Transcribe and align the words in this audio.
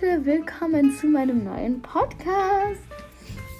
Leute, 0.00 0.26
willkommen 0.26 0.94
zu 0.98 1.06
meinem 1.06 1.44
neuen 1.44 1.80
Podcast. 1.80 2.82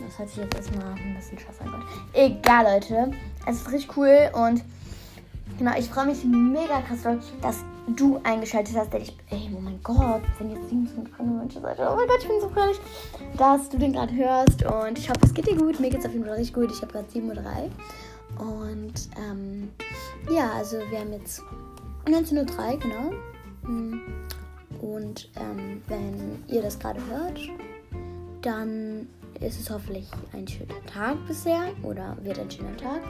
Das 0.00 0.18
hört 0.18 0.28
sich 0.28 0.38
jetzt 0.38 0.54
erstmal 0.56 0.92
ein 0.92 1.16
bisschen 1.16 1.38
scheiße 1.38 1.62
an. 1.62 1.82
Egal, 2.12 2.74
Leute. 2.74 3.12
Es 3.46 3.56
ist 3.56 3.72
richtig 3.72 3.96
cool 3.96 4.30
und 4.34 4.62
genau, 5.58 5.72
ich 5.78 5.88
freue 5.88 6.06
mich 6.06 6.24
mega 6.24 6.82
krass, 6.82 7.20
dass 7.40 7.64
du 7.96 8.20
eingeschaltet 8.24 8.76
hast. 8.76 8.92
Denn 8.92 9.02
ich, 9.02 9.16
ey, 9.30 9.50
oh 9.56 9.60
mein 9.60 9.80
Gott, 9.82 10.22
wenn 10.38 10.50
jetzt 10.50 10.68
27 10.68 11.14
Menschen. 11.14 11.62
Oh 11.62 11.96
mein 11.96 12.08
Gott, 12.08 12.18
ich 12.20 12.28
bin 12.28 12.40
so 12.40 12.48
fröhlich, 12.50 12.80
dass 13.38 13.68
du 13.70 13.78
den 13.78 13.92
gerade 13.92 14.14
hörst. 14.14 14.62
Und 14.64 14.98
ich 14.98 15.08
hoffe, 15.08 15.20
es 15.22 15.32
geht 15.32 15.46
dir 15.46 15.56
gut. 15.56 15.80
Mir 15.80 15.90
geht 15.90 16.00
es 16.00 16.06
auf 16.06 16.12
jeden 16.12 16.26
Fall 16.26 16.34
richtig 16.34 16.54
gut. 16.54 16.70
Ich 16.70 16.82
habe 16.82 16.92
gerade 16.92 17.08
7.03 17.08 17.30
Uhr. 18.38 18.46
Und 18.46 18.94
ähm, 19.16 19.70
ja, 20.30 20.50
also 20.52 20.78
wir 20.90 20.98
haben 20.98 21.12
jetzt 21.12 21.42
19.03 22.04 22.34
Uhr, 22.34 22.78
genau. 22.78 23.12
Hm. 23.64 24.02
Und 24.80 25.30
ähm, 25.36 25.82
wenn 25.88 26.44
ihr 26.48 26.62
das 26.62 26.78
gerade 26.78 27.00
hört, 27.06 27.38
dann 28.42 29.08
ist 29.40 29.60
es 29.60 29.70
hoffentlich 29.70 30.08
ein 30.32 30.46
schöner 30.46 30.84
Tag 30.86 31.16
bisher 31.26 31.72
oder 31.82 32.16
wird 32.22 32.38
ein 32.38 32.50
schöner 32.50 32.76
Tag. 32.76 33.02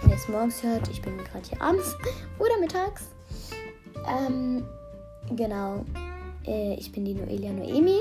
Wenn 0.00 0.10
ihr 0.10 0.16
es 0.16 0.28
morgens 0.28 0.62
hört, 0.62 0.88
ich 0.88 1.02
bin 1.02 1.18
gerade 1.18 1.46
hier 1.48 1.60
abends 1.60 1.96
oder 2.38 2.58
mittags. 2.60 3.10
Ähm, 4.06 4.64
genau, 5.34 5.84
äh, 6.46 6.74
ich 6.74 6.92
bin 6.92 7.04
die 7.04 7.14
Noelia 7.14 7.52
Noemi 7.52 8.00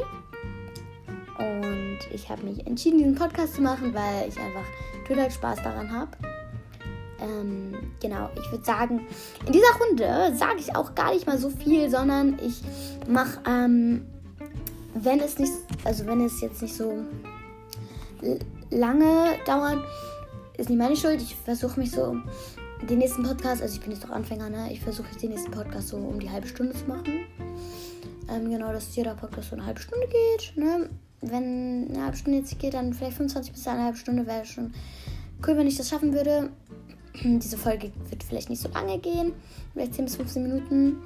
und 1.38 2.00
ich 2.14 2.30
habe 2.30 2.44
mich 2.44 2.66
entschieden, 2.66 3.00
diesen 3.00 3.16
Podcast 3.16 3.56
zu 3.56 3.62
machen, 3.62 3.94
weil 3.94 4.30
ich 4.30 4.38
einfach 4.38 4.66
total 5.08 5.32
Spaß 5.32 5.64
daran 5.64 5.92
habe. 5.92 6.12
Ähm, 7.22 7.76
genau, 8.02 8.30
ich 8.36 8.52
würde 8.52 8.66
sagen, 8.66 9.08
in 9.46 9.54
dieser 9.54 9.74
Runde 9.80 10.36
sage 10.36 10.60
ich 10.60 10.76
auch 10.76 10.96
gar 10.96 11.14
nicht 11.14 11.26
mal 11.26 11.38
so 11.38 11.50
viel, 11.50 11.90
sondern 11.90 12.38
ich 12.40 12.62
mache, 13.08 13.40
ähm, 13.48 14.06
wenn 14.94 15.20
es 15.20 15.40
nicht, 15.40 15.54
also 15.84 16.06
wenn 16.06 16.22
es 16.26 16.42
jetzt 16.42 16.62
nicht 16.62 16.76
so 16.76 16.98
lange 18.70 19.38
dauert, 19.46 19.80
ist 20.58 20.70
nicht 20.70 20.80
meine 20.80 20.96
Schuld. 20.96 21.22
Ich 21.22 21.36
versuche 21.36 21.80
mich 21.80 21.92
so 21.92 22.18
den 22.90 23.00
nächsten 23.00 23.24
Podcast, 23.24 23.62
also 23.62 23.76
ich 23.76 23.82
bin 23.82 23.92
jetzt 23.92 24.04
doch 24.04 24.10
Anfänger, 24.10 24.50
ne? 24.50 24.72
Ich 24.72 24.82
versuche 24.82 25.08
den 25.22 25.32
nächsten 25.32 25.52
Podcast 25.52 25.90
so 25.90 25.98
um 25.98 26.20
die 26.20 26.30
halbe 26.30 26.48
Stunde 26.48 26.74
zu 26.74 26.86
machen. 26.86 27.26
Ähm, 28.30 28.50
genau, 28.50 28.72
dass 28.72 28.96
jeder 28.96 29.16
Podcast 29.16 29.50
so 29.50 29.56
eine 29.56 29.66
halbe 29.66 29.80
Stunde 29.80 30.08
geht, 30.08 30.58
ne? 30.58 30.90
Wenn 31.22 31.90
eine 31.90 32.04
halbe 32.04 32.18
Stunde 32.18 32.40
jetzt 32.40 32.58
geht, 32.60 32.74
dann 32.74 32.94
vielleicht 32.94 33.18
25 33.18 33.54
bis 33.54 33.68
eine 33.68 33.84
halbe 33.84 33.98
Stunde 33.98 34.28
wäre 34.28 34.46
schon 34.46 34.74
cool, 35.46 35.58
wenn 35.58 35.68
ich 35.68 35.78
das 35.78 35.90
schaffen 35.90 36.14
würde. 36.14 36.50
Diese 37.24 37.58
Folge 37.58 37.92
wird 38.10 38.24
vielleicht 38.24 38.50
nicht 38.50 38.62
so 38.62 38.70
lange 38.70 38.98
gehen, 39.00 39.34
vielleicht 39.74 39.96
10 39.96 40.06
bis 40.06 40.16
15 40.16 40.44
Minuten, 40.44 40.98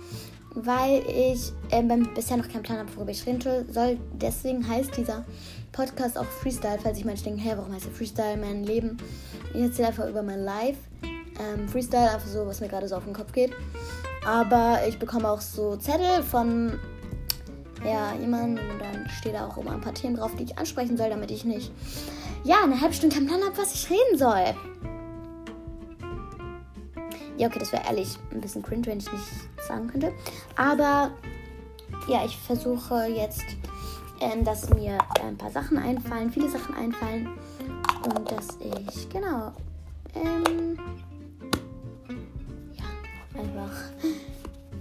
weil 0.55 1.03
ich 1.07 1.51
äh, 1.69 1.83
bisher 2.15 2.37
noch 2.37 2.49
keinen 2.49 2.63
Plan 2.63 2.79
habe, 2.79 2.95
worüber 2.95 3.11
ich 3.11 3.25
reden 3.25 3.41
soll. 3.71 3.97
Deswegen 4.13 4.67
heißt 4.67 4.95
dieser 4.97 5.25
Podcast 5.71 6.17
auch 6.17 6.25
Freestyle, 6.25 6.79
falls 6.81 6.97
ich 6.97 7.05
manche 7.05 7.23
denken, 7.23 7.39
hey, 7.39 7.57
warum 7.57 7.73
heißt 7.73 7.85
der 7.85 7.93
Freestyle 7.93 8.37
mein 8.37 8.63
Leben? 8.63 8.97
Ich 9.53 9.61
erzähle 9.61 9.89
einfach 9.89 10.07
über 10.07 10.23
mein 10.23 10.43
Life. 10.43 10.79
Ähm, 11.03 11.69
Freestyle, 11.69 12.11
einfach 12.11 12.27
so, 12.27 12.45
was 12.45 12.59
mir 12.59 12.67
gerade 12.67 12.87
so 12.87 12.95
auf 12.95 13.05
den 13.05 13.13
Kopf 13.13 13.31
geht. 13.31 13.51
Aber 14.25 14.79
ich 14.87 14.99
bekomme 14.99 15.29
auch 15.29 15.41
so 15.41 15.77
Zettel 15.77 16.23
von 16.23 16.79
ja, 17.85 18.13
jemandem 18.19 18.69
und 18.69 18.79
dann 18.79 19.09
steht 19.09 19.35
da 19.35 19.47
auch 19.47 19.57
immer 19.57 19.71
ein 19.71 19.81
paar 19.81 19.93
Themen 19.93 20.17
drauf, 20.17 20.31
die 20.37 20.43
ich 20.43 20.57
ansprechen 20.57 20.97
soll, 20.97 21.09
damit 21.09 21.31
ich 21.31 21.45
nicht 21.45 21.71
ja, 22.43 22.57
eine 22.63 22.79
halbe 22.79 22.93
Stunde 22.93 23.15
keinen 23.15 23.27
Plan 23.27 23.41
habe, 23.41 23.57
was 23.57 23.73
ich 23.73 23.89
reden 23.89 24.17
soll. 24.17 24.55
Ja, 27.39 27.47
okay, 27.47 27.59
das 27.59 27.71
wäre 27.71 27.85
ehrlich 27.85 28.19
ein 28.31 28.41
bisschen 28.41 28.61
cringe, 28.61 28.85
wenn 28.87 28.97
ich 28.97 29.09
nicht 29.09 29.23
sagen 29.65 29.87
könnte. 29.87 30.11
Aber 30.57 31.11
ja, 32.09 32.25
ich 32.25 32.37
versuche 32.37 33.05
jetzt, 33.05 33.45
ähm, 34.19 34.43
dass 34.43 34.69
mir 34.71 34.97
ein 35.23 35.37
paar 35.37 35.49
Sachen 35.49 35.77
einfallen, 35.77 36.29
viele 36.29 36.49
Sachen 36.49 36.75
einfallen. 36.75 37.29
Und 38.03 38.29
dass 38.29 38.57
ich, 38.59 39.07
genau, 39.07 39.53
ähm, 40.15 40.77
ja, 42.73 43.39
einfach 43.39 43.71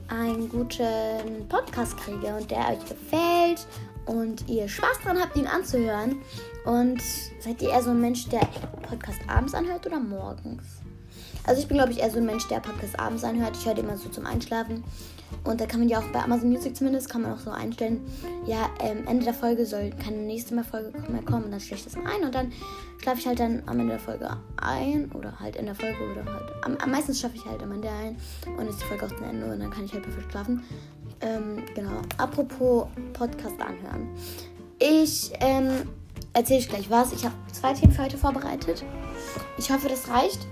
einen 0.08 0.48
guten 0.48 1.48
Podcast 1.48 1.96
kriege 1.96 2.34
und 2.34 2.50
der 2.50 2.70
euch 2.70 2.84
gefällt 2.88 3.68
und 4.06 4.48
ihr 4.48 4.68
Spaß 4.68 4.98
dran 5.04 5.20
habt, 5.20 5.36
ihn 5.36 5.46
anzuhören. 5.46 6.16
Und 6.64 7.02
seid 7.38 7.62
ihr 7.62 7.68
eher 7.68 7.84
so 7.84 7.90
ein 7.90 8.00
Mensch, 8.00 8.28
der 8.30 8.40
Podcast 8.88 9.20
abends 9.28 9.54
anhört 9.54 9.86
oder 9.86 10.00
morgens? 10.00 10.77
Also 11.48 11.62
ich 11.62 11.68
bin, 11.68 11.78
glaube 11.78 11.92
ich, 11.92 12.00
eher 12.00 12.10
so 12.10 12.18
ein 12.18 12.26
Mensch, 12.26 12.46
der 12.48 12.60
Podcast 12.60 13.00
abends 13.00 13.24
anhört. 13.24 13.56
Ich 13.58 13.64
höre 13.64 13.72
den 13.72 13.86
immer 13.86 13.96
so 13.96 14.10
zum 14.10 14.26
Einschlafen. 14.26 14.84
Und 15.44 15.62
da 15.62 15.66
kann 15.66 15.80
man 15.80 15.88
ja 15.88 15.98
auch 15.98 16.06
bei 16.12 16.22
Amazon 16.22 16.50
Music 16.50 16.76
zumindest, 16.76 17.08
kann 17.08 17.22
man 17.22 17.32
auch 17.32 17.38
so 17.38 17.50
einstellen, 17.50 18.00
ja, 18.46 18.68
ähm, 18.80 19.06
Ende 19.06 19.24
der 19.24 19.32
Folge 19.32 19.64
soll 19.64 19.90
keine 20.04 20.18
nächste 20.18 20.54
mehr 20.54 20.64
Folge 20.64 20.92
mehr 21.08 21.22
kommen. 21.22 21.44
Und 21.44 21.52
dann 21.52 21.60
stelle 21.60 21.78
ich 21.78 21.84
das 21.84 21.96
mal 21.96 22.04
ein 22.04 22.22
und 22.22 22.34
dann 22.34 22.52
schlafe 23.00 23.20
ich 23.20 23.26
halt 23.26 23.40
dann 23.40 23.62
am 23.64 23.80
Ende 23.80 23.92
der 23.94 23.98
Folge 23.98 24.28
ein. 24.58 25.10
Oder 25.12 25.40
halt 25.40 25.56
in 25.56 25.64
der 25.64 25.74
Folge 25.74 25.96
oder 26.12 26.30
halt. 26.30 26.52
Am, 26.66 26.76
am 26.76 26.90
meisten 26.90 27.14
schaffe 27.14 27.36
ich 27.36 27.46
halt 27.46 27.62
am 27.62 27.72
Ende 27.72 27.88
ein. 27.88 28.18
Und 28.58 28.68
ist 28.68 28.82
die 28.82 28.84
Folge 28.84 29.06
auch 29.06 29.16
zu 29.16 29.24
Ende 29.24 29.50
und 29.50 29.58
dann 29.58 29.70
kann 29.70 29.86
ich 29.86 29.92
halt 29.94 30.02
perfekt 30.02 30.30
schlafen. 30.30 30.62
Ähm, 31.22 31.64
genau. 31.74 32.02
Apropos 32.18 32.88
Podcast 33.14 33.58
anhören. 33.58 34.10
Ich 34.78 35.32
ähm, 35.40 35.88
erzähle 36.34 36.60
ich 36.60 36.68
gleich 36.68 36.90
was. 36.90 37.14
Ich 37.14 37.24
habe 37.24 37.34
zwei 37.52 37.72
Themen 37.72 37.92
für 37.92 38.04
heute 38.04 38.18
vorbereitet. 38.18 38.84
Ich 39.56 39.70
hoffe, 39.70 39.88
das 39.88 40.10
reicht. 40.10 40.46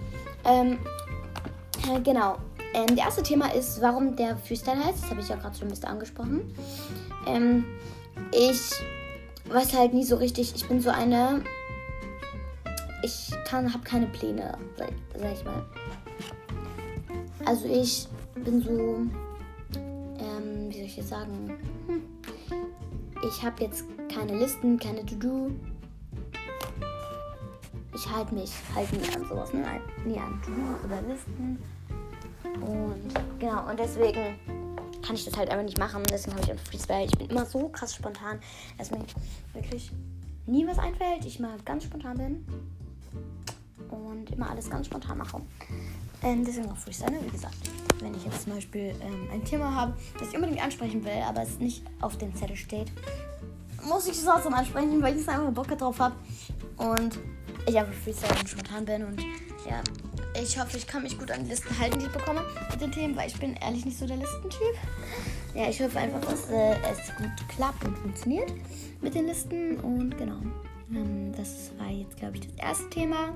Ähm, 0.47 0.79
äh, 1.91 2.01
genau. 2.01 2.37
Ähm, 2.75 2.87
das 2.89 2.99
erste 2.99 3.23
Thema 3.23 3.53
ist, 3.55 3.81
warum 3.81 4.17
der 4.17 4.37
Freestyle 4.37 4.83
heißt. 4.85 5.03
Das 5.03 5.11
habe 5.11 5.21
ich 5.21 5.29
ja 5.29 5.37
gerade 5.37 5.57
schon 5.57 5.69
ein 5.69 5.71
bisschen 5.71 5.89
angesprochen. 5.89 6.55
Ähm, 7.27 7.65
ich 8.33 8.61
weiß 9.49 9.75
halt 9.77 9.95
nie 9.95 10.05
so 10.05 10.17
richtig. 10.17 10.55
Ich 10.55 10.67
bin 10.69 10.81
so 10.81 10.91
eine. 10.91 11.43
Ich 13.03 13.31
habe 13.53 13.85
keine 13.85 14.07
Pläne, 14.07 14.57
sag, 14.77 14.91
sag 15.19 15.33
ich 15.33 15.45
mal. 15.45 15.65
Also 17.45 17.67
ich 17.67 18.09
bin 18.45 18.61
so, 18.61 18.71
ähm, 20.19 20.69
wie 20.69 20.75
soll 20.75 20.87
ich 20.87 20.97
jetzt 20.97 21.11
sagen? 21.11 21.57
Hm. 21.87 22.03
Ich 23.29 23.43
habe 23.43 23.63
jetzt 23.63 23.85
keine 24.13 24.37
Listen, 24.37 24.79
keine 24.79 25.07
To-Do 25.07 25.53
ich 27.97 28.11
halte 28.11 28.35
mich 28.35 28.53
halt 28.75 28.93
nie 28.93 29.15
an 29.17 29.27
sowas, 29.27 29.53
ne? 29.55 29.65
nie 30.05 30.19
an 30.19 30.41
To-Dos 30.43 30.85
oder 30.85 31.01
Listen. 31.03 31.59
Und 32.61 33.39
genau, 33.39 33.69
und 33.71 33.79
deswegen 33.79 34.39
kann 35.03 35.15
ich 35.15 35.25
das 35.25 35.37
halt 35.37 35.51
einfach 35.51 35.65
nicht 35.65 35.79
machen. 35.79 36.03
Deswegen 36.11 36.37
habe 36.37 36.45
ich 36.45 36.51
ein 36.51 36.59
Freestyle. 36.59 37.07
Ich 37.07 37.17
bin 37.17 37.31
immer 37.31 37.47
so 37.47 37.69
krass 37.69 37.95
spontan, 37.95 38.39
dass 38.77 38.91
mir 38.91 39.01
wirklich 39.55 39.91
nie 40.47 40.67
was 40.67 40.79
einfällt. 40.79 41.25
Ich 41.25 41.41
mal 41.41 41.57
ganz 41.65 41.85
spontan 41.85 42.19
bin. 42.19 42.47
Und 43.89 44.31
immer 44.31 44.51
alles 44.51 44.69
ganz 44.69 44.87
spontan 44.87 45.19
mache. 45.19 45.41
Ähm, 46.23 46.45
deswegen 46.45 46.71
auch 46.71 46.77
Freestyle, 46.77 47.13
ne? 47.13 47.19
wie 47.25 47.31
gesagt. 47.31 47.57
Wenn 48.01 48.15
ich 48.15 48.25
jetzt 48.25 48.43
zum 48.43 48.55
Beispiel 48.55 48.95
ähm, 49.01 49.29
ein 49.33 49.45
Thema 49.45 49.75
habe, 49.75 49.95
das 50.19 50.29
ich 50.29 50.35
unbedingt 50.35 50.63
ansprechen 50.63 51.03
will, 51.03 51.23
aber 51.27 51.43
es 51.43 51.59
nicht 51.59 51.83
auf 52.03 52.19
dem 52.19 52.35
Zettel 52.35 52.57
steht, 52.57 52.93
muss 53.85 54.07
ich 54.07 54.19
es 54.19 54.25
trotzdem 54.25 54.53
ansprechen, 54.53 55.01
weil 55.01 55.17
ich 55.17 55.27
einfach 55.27 55.51
Bock 55.53 55.69
drauf 55.79 55.99
habe. 55.99 56.15
Und 56.77 57.19
ich 57.67 57.79
einfach 57.79 57.93
Freestyle 57.93 58.39
und 58.39 58.49
spontan 58.49 58.85
bin 58.85 59.05
und 59.05 59.21
ja, 59.69 59.83
ich 60.41 60.59
hoffe, 60.59 60.77
ich 60.77 60.87
kann 60.87 61.03
mich 61.03 61.19
gut 61.19 61.31
an 61.31 61.45
die 61.45 61.51
Listen 61.51 61.77
halten, 61.79 61.99
die 61.99 62.07
ich 62.07 62.13
bekomme 62.13 62.43
mit 62.71 62.81
den 62.81 62.93
Themen, 62.93 63.17
weil 63.17 63.29
ich 63.29 63.39
bin 63.39 63.55
ehrlich 63.57 63.85
nicht 63.85 63.99
so 63.99 64.07
der 64.07 64.17
Listentyp. 64.17 64.75
Ja, 65.55 65.69
ich 65.69 65.81
hoffe 65.81 65.99
einfach, 65.99 66.21
dass 66.21 66.51
äh, 66.51 66.77
es 66.91 67.15
gut 67.17 67.49
klappt 67.49 67.85
und 67.85 67.97
funktioniert 67.99 68.53
mit 69.01 69.15
den 69.15 69.27
Listen 69.27 69.81
und 69.81 70.17
genau. 70.17 70.41
Ähm, 70.91 71.33
das 71.37 71.73
war 71.79 71.91
jetzt, 71.91 72.17
glaube 72.17 72.37
ich, 72.37 72.43
das 72.43 72.55
erste 72.59 72.91
Thema. 72.91 73.31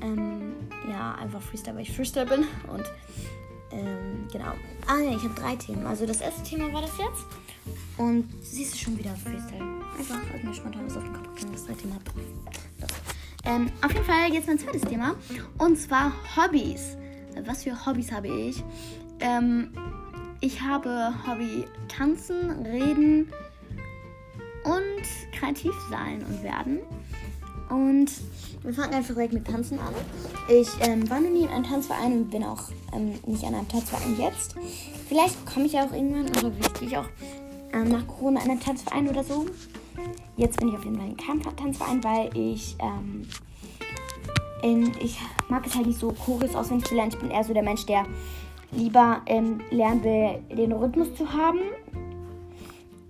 Ähm, 0.00 0.54
ja, 0.88 1.14
einfach 1.16 1.42
Freestyle, 1.42 1.76
weil 1.76 1.82
ich 1.82 1.94
Freestyle 1.94 2.26
bin 2.26 2.46
und 2.72 2.84
ähm, 3.72 4.28
genau. 4.30 4.52
Ah 4.86 4.98
ja, 4.98 5.16
ich 5.16 5.22
habe 5.22 5.34
drei 5.34 5.56
Themen. 5.56 5.86
Also 5.86 6.06
das 6.06 6.20
erste 6.20 6.42
Thema 6.42 6.72
war 6.72 6.82
das 6.82 6.92
jetzt. 6.98 7.26
Und 7.96 8.28
siehst 8.42 8.74
du 8.74 8.78
schon 8.78 8.98
wieder 8.98 9.14
Freestyle. 9.14 9.62
Einfach 9.98 10.16
hat 10.16 10.44
mir 10.44 10.54
spontan 10.54 10.86
was 10.86 10.96
auf 10.96 11.04
den 11.04 11.12
Kopf 11.12 11.34
gekommen, 11.34 11.52
das 11.52 11.64
dritte 11.66 11.82
Thema. 11.82 11.96
Ähm, 13.44 13.70
auf 13.82 13.92
jeden 13.92 14.04
Fall 14.04 14.32
jetzt 14.32 14.46
mein 14.46 14.58
zweites 14.58 14.82
Thema. 14.82 15.14
Und 15.58 15.76
zwar 15.76 16.12
Hobbys. 16.36 16.96
Was 17.44 17.64
für 17.64 17.86
Hobbys 17.86 18.12
habe 18.12 18.28
ich? 18.28 18.62
Ähm, 19.20 19.72
ich 20.40 20.60
habe 20.60 21.12
Hobby 21.26 21.64
tanzen, 21.88 22.50
reden 22.66 23.32
und 24.64 25.38
kreativ 25.38 25.72
sein 25.90 26.24
und 26.24 26.42
werden. 26.42 26.80
Und 27.68 28.10
wir 28.62 28.74
fangen 28.74 28.94
einfach 28.94 29.14
direkt 29.14 29.32
mit 29.32 29.46
Tanzen 29.46 29.78
an. 29.78 29.94
Ich 30.48 30.68
ähm, 30.80 31.08
war 31.08 31.20
noch 31.20 31.30
nie 31.30 31.44
in 31.44 31.48
einem 31.48 31.64
Tanzverein 31.64 32.12
und 32.12 32.30
bin 32.30 32.44
auch 32.44 32.64
ähm, 32.92 33.14
nicht 33.26 33.44
an 33.44 33.54
einem 33.54 33.68
Tanzverein 33.68 34.18
jetzt. 34.18 34.54
Vielleicht 35.08 35.46
komme 35.46 35.66
ich 35.66 35.76
auch 35.78 35.92
irgendwann 35.92 36.28
oder 36.28 36.54
will 36.54 36.88
ich 36.88 36.96
auch 36.96 37.08
ähm, 37.72 37.88
nach 37.88 38.06
Corona 38.06 38.42
in 38.42 38.50
einen 38.50 38.60
Tanzverein 38.60 39.08
oder 39.08 39.24
so. 39.24 39.46
Jetzt 40.36 40.58
bin 40.58 40.68
ich 40.68 40.74
auf 40.74 40.84
jeden 40.84 40.96
Fall 40.96 41.08
in 41.08 41.16
keinem 41.16 41.42
Tanzverein, 41.42 42.02
weil 42.04 42.30
ich, 42.36 42.76
ähm, 42.80 43.26
in, 44.62 44.92
ich 45.00 45.18
mag 45.48 45.66
es 45.66 45.74
halt 45.74 45.86
nicht 45.86 45.98
so 45.98 46.12
Choreos 46.12 46.54
auswendig 46.54 46.88
zu 46.88 46.94
lernen. 46.94 47.10
Ich 47.12 47.18
bin 47.18 47.30
eher 47.30 47.44
so 47.44 47.52
der 47.52 47.62
Mensch, 47.62 47.84
der 47.86 48.04
lieber 48.70 49.20
ähm, 49.26 49.60
lernen 49.70 50.02
will, 50.02 50.56
den 50.56 50.72
Rhythmus 50.72 51.14
zu 51.14 51.30
haben. 51.32 51.60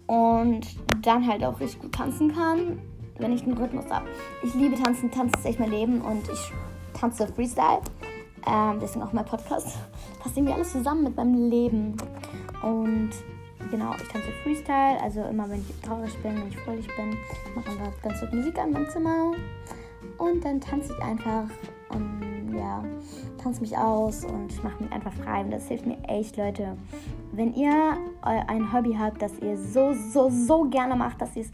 und 0.07 0.67
dann 1.01 1.27
halt 1.27 1.43
auch 1.45 1.59
richtig 1.59 1.81
gut 1.81 1.93
tanzen 1.93 2.35
kann, 2.35 2.79
wenn 3.19 3.33
ich 3.33 3.45
den 3.45 3.55
Rhythmus 3.55 3.87
habe. 3.91 4.07
Ich 4.43 4.55
liebe 4.55 4.77
Tanzen, 4.81 5.11
Tanzen 5.11 5.39
ist 5.39 5.47
echt 5.47 5.61
mein 5.61 5.71
Leben 5.71 6.01
und 6.01 6.29
ich 6.29 6.53
tanze 6.99 7.27
Freestyle. 7.27 7.81
Ähm, 8.47 8.79
deswegen 8.81 9.03
auch 9.05 9.13
mein 9.13 9.25
Podcast. 9.25 9.79
Passt 10.21 10.37
irgendwie 10.37 10.53
alles 10.53 10.73
zusammen 10.73 11.05
mit 11.05 11.17
meinem 11.17 11.49
Leben. 11.49 11.97
Und 12.63 13.11
genau, 13.71 13.95
ich 13.95 14.09
tanze 14.09 14.29
Freestyle. 14.43 15.01
Also 15.03 15.23
immer 15.25 15.49
wenn 15.51 15.61
ich 15.61 15.81
traurig 15.81 16.17
bin, 16.23 16.37
wenn 16.37 16.49
ich 16.49 16.57
fröhlich 16.59 16.89
bin, 16.97 17.17
mache 17.55 17.71
einfach 17.71 18.03
ganz 18.03 18.21
laut 18.23 18.33
Musik 18.33 18.59
an 18.59 18.73
meinem 18.73 18.89
Zimmer. 18.91 19.33
Und 20.19 20.45
dann 20.45 20.61
tanze 20.61 20.93
ich 20.93 21.03
einfach 21.03 21.45
und 21.91 22.55
ja, 22.57 22.85
tanze 23.43 23.61
mich 23.61 23.77
aus 23.77 24.25
und 24.25 24.63
mache 24.63 24.83
mich 24.83 24.93
einfach 24.93 25.13
frei. 25.13 25.41
Und 25.41 25.51
das 25.51 25.69
hilft 25.69 25.87
mir 25.87 25.99
echt, 26.09 26.37
Leute. 26.37 26.77
Wenn 27.33 27.55
ihr 27.55 27.97
ein 28.23 28.73
Hobby 28.73 28.97
habt, 28.99 29.23
das 29.23 29.39
ihr 29.39 29.57
so, 29.57 29.93
so, 29.93 30.31
so 30.31 30.65
gerne 30.65 30.97
macht, 30.97 31.21
dass 31.21 31.35
ihr 31.37 31.43
es 31.43 31.51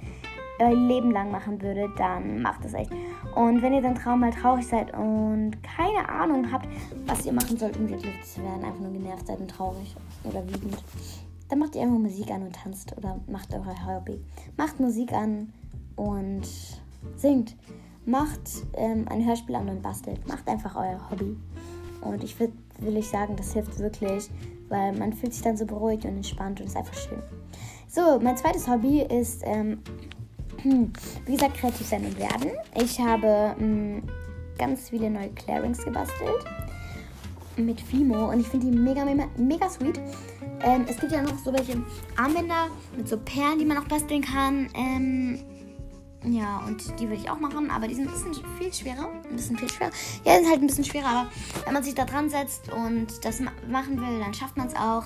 euer 0.61 0.75
Leben 0.75 1.13
lang 1.13 1.31
machen 1.31 1.61
würdet, 1.63 1.91
dann 1.99 2.43
macht 2.43 2.65
es 2.65 2.75
echt. 2.75 2.91
Und 3.35 3.63
wenn 3.63 3.73
ihr 3.73 3.83
dann 3.83 3.95
Traum 3.95 4.21
mal 4.21 4.33
traurig 4.33 4.67
seid 4.67 4.93
und 4.97 5.53
keine 5.63 6.09
Ahnung 6.09 6.51
habt, 6.51 6.67
was 7.07 7.25
ihr 7.25 7.33
machen 7.33 7.57
sollt, 7.57 7.77
um 7.77 7.87
glücklich 7.87 8.25
zu 8.25 8.43
werden, 8.43 8.65
einfach 8.65 8.81
nur 8.81 8.93
genervt 8.93 9.27
seid 9.27 9.41
und 9.41 9.49
traurig 9.49 9.95
oder 10.25 10.45
wütend, 10.49 10.77
dann 11.49 11.59
macht 11.59 11.75
ihr 11.75 11.83
einfach 11.83 11.99
Musik 11.99 12.31
an 12.31 12.43
und 12.43 12.55
tanzt 12.55 12.97
oder 12.97 13.21
macht 13.27 13.53
euer 13.55 13.87
Hobby. 13.87 14.21
Macht 14.57 14.81
Musik 14.81 15.13
an 15.13 15.53
und 15.97 16.47
singt. 17.17 17.57
Macht 18.05 18.65
ähm, 18.75 19.07
ein 19.09 19.27
Hörspiel 19.27 19.55
an 19.55 19.69
und 19.69 19.83
bastelt. 19.83 20.27
Macht 20.29 20.49
einfach 20.49 20.77
euer 20.77 21.01
Hobby. 21.11 21.37
Und 22.01 22.23
ich 22.23 22.39
würd, 22.39 22.53
will 22.81 22.97
ich 22.97 23.09
sagen, 23.09 23.37
das 23.37 23.53
hilft 23.53 23.79
wirklich, 23.79 24.31
weil 24.69 24.93
man 24.97 25.13
fühlt 25.13 25.35
sich 25.35 25.43
dann 25.43 25.57
so 25.57 25.67
beruhigt 25.67 26.05
und 26.05 26.17
entspannt 26.17 26.61
und 26.61 26.67
ist 26.67 26.77
einfach 26.77 26.95
schön. 26.95 27.23
So, 27.89 28.21
mein 28.21 28.37
zweites 28.37 28.69
Hobby 28.69 29.03
ist 29.03 29.43
ähm, 29.45 29.81
hm, 30.63 30.93
wie 31.27 31.33
gesagt, 31.33 31.55
kreativ 31.55 31.87
sein 31.87 32.05
und 32.05 32.19
werden. 32.19 32.53
Ich 32.75 32.99
habe 33.01 33.55
mh, 33.59 33.61
hm, 33.61 34.03
ganz 34.59 34.91
viele 34.91 35.11
neue 35.11 35.31
Clearings 35.31 35.85
gebastelt 35.85 36.45
mit 37.57 37.81
Fimo 37.81 38.31
und 38.31 38.41
ich 38.41 38.47
finde 38.47 38.71
die 38.71 38.77
mega, 38.77 39.05
mega, 39.05 39.25
mega 39.37 39.69
sweet. 39.69 40.01
Ähm, 40.63 40.87
es 40.89 40.97
gibt 40.99 41.13
ja 41.13 41.23
noch 41.23 41.39
so 41.39 41.53
welche 41.53 41.83
Armbänder 42.17 42.69
mit 42.97 43.09
so 43.09 43.17
Perlen, 43.19 43.59
die 43.59 43.65
man 43.65 43.79
auch 43.79 43.85
basteln 43.85 44.23
kann. 44.23 44.69
Ähm, 44.75 45.41
ja, 46.25 46.59
und 46.67 46.99
die 46.99 47.09
würde 47.09 47.23
ich 47.23 47.31
auch 47.31 47.39
machen, 47.39 47.71
aber 47.71 47.87
die 47.87 47.95
sind 47.95 48.09
ein 48.09 48.13
bisschen 48.13 48.45
viel 48.59 48.73
schwerer. 48.73 49.09
Ein 49.31 49.37
bisschen 49.37 49.57
viel 49.57 49.71
schwerer. 49.71 49.91
Ja, 50.25 50.35
sind 50.35 50.49
halt 50.51 50.61
ein 50.61 50.67
bisschen 50.67 50.85
schwerer, 50.85 51.07
aber 51.07 51.31
wenn 51.65 51.75
man 51.75 51.83
sich 51.85 51.95
da 51.95 52.05
dran 52.05 52.29
setzt 52.29 52.73
und 52.73 53.25
das 53.25 53.39
ma 53.41 53.53
machen 53.71 54.01
will, 54.01 54.19
dann 54.19 54.35
schafft 54.35 54.57
man 54.57 54.67
es 54.67 54.75
auch. 54.75 55.05